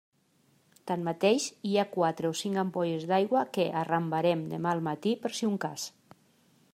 [0.91, 5.51] Tanmateix, hi ha quatre o cinc ampolles d'aigua que arrambarem demà al matí, per si
[5.51, 5.89] un cas.